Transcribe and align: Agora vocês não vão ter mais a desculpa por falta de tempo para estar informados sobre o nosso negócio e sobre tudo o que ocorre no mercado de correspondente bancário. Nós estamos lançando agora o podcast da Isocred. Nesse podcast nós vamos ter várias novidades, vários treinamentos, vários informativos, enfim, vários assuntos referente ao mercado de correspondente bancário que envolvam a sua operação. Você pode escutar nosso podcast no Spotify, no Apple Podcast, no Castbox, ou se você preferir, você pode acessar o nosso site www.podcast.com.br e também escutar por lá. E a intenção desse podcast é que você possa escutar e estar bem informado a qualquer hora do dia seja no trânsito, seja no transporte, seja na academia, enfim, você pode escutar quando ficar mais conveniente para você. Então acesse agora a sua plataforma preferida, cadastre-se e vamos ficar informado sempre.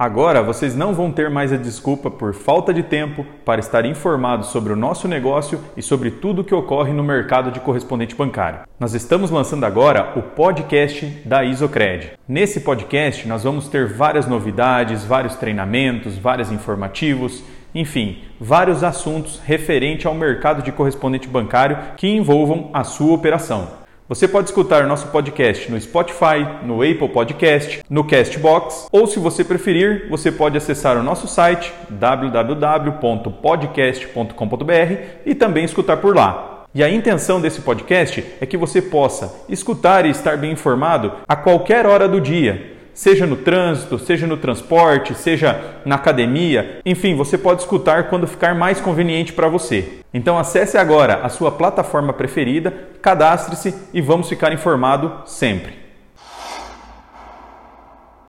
Agora 0.00 0.42
vocês 0.42 0.74
não 0.74 0.94
vão 0.94 1.12
ter 1.12 1.28
mais 1.28 1.52
a 1.52 1.58
desculpa 1.58 2.10
por 2.10 2.32
falta 2.32 2.72
de 2.72 2.82
tempo 2.82 3.22
para 3.44 3.60
estar 3.60 3.84
informados 3.84 4.46
sobre 4.48 4.72
o 4.72 4.76
nosso 4.76 5.06
negócio 5.06 5.60
e 5.76 5.82
sobre 5.82 6.10
tudo 6.10 6.40
o 6.40 6.44
que 6.44 6.54
ocorre 6.54 6.90
no 6.90 7.04
mercado 7.04 7.50
de 7.50 7.60
correspondente 7.60 8.14
bancário. 8.14 8.60
Nós 8.78 8.94
estamos 8.94 9.30
lançando 9.30 9.64
agora 9.66 10.14
o 10.16 10.22
podcast 10.22 11.04
da 11.26 11.44
Isocred. 11.44 12.12
Nesse 12.26 12.60
podcast 12.60 13.28
nós 13.28 13.44
vamos 13.44 13.68
ter 13.68 13.86
várias 13.88 14.26
novidades, 14.26 15.04
vários 15.04 15.34
treinamentos, 15.36 16.16
vários 16.16 16.50
informativos, 16.50 17.42
enfim, 17.74 18.20
vários 18.40 18.82
assuntos 18.82 19.38
referente 19.44 20.06
ao 20.06 20.14
mercado 20.14 20.62
de 20.62 20.72
correspondente 20.72 21.28
bancário 21.28 21.76
que 21.98 22.08
envolvam 22.08 22.70
a 22.72 22.84
sua 22.84 23.12
operação. 23.12 23.79
Você 24.10 24.26
pode 24.26 24.48
escutar 24.48 24.88
nosso 24.88 25.06
podcast 25.06 25.70
no 25.70 25.80
Spotify, 25.80 26.44
no 26.64 26.82
Apple 26.82 27.08
Podcast, 27.10 27.80
no 27.88 28.02
Castbox, 28.02 28.88
ou 28.90 29.06
se 29.06 29.20
você 29.20 29.44
preferir, 29.44 30.08
você 30.10 30.32
pode 30.32 30.56
acessar 30.58 30.96
o 30.96 31.02
nosso 31.04 31.28
site 31.28 31.72
www.podcast.com.br 31.88 34.32
e 35.24 35.32
também 35.32 35.64
escutar 35.64 35.98
por 35.98 36.16
lá. 36.16 36.64
E 36.74 36.82
a 36.82 36.90
intenção 36.90 37.40
desse 37.40 37.60
podcast 37.60 38.24
é 38.40 38.46
que 38.46 38.56
você 38.56 38.82
possa 38.82 39.32
escutar 39.48 40.04
e 40.04 40.10
estar 40.10 40.36
bem 40.36 40.50
informado 40.50 41.12
a 41.28 41.36
qualquer 41.36 41.86
hora 41.86 42.08
do 42.08 42.20
dia 42.20 42.69
seja 42.94 43.26
no 43.26 43.36
trânsito, 43.36 43.98
seja 43.98 44.26
no 44.26 44.36
transporte, 44.36 45.14
seja 45.14 45.60
na 45.84 45.94
academia, 45.96 46.78
enfim, 46.84 47.14
você 47.14 47.38
pode 47.38 47.60
escutar 47.62 48.08
quando 48.08 48.26
ficar 48.26 48.54
mais 48.54 48.80
conveniente 48.80 49.32
para 49.32 49.48
você. 49.48 49.98
Então 50.12 50.38
acesse 50.38 50.76
agora 50.76 51.20
a 51.22 51.28
sua 51.28 51.52
plataforma 51.52 52.12
preferida, 52.12 52.72
cadastre-se 53.00 53.74
e 53.92 54.00
vamos 54.00 54.28
ficar 54.28 54.52
informado 54.52 55.12
sempre. 55.26 55.89